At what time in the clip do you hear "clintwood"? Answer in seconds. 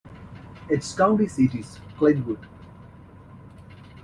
1.99-2.43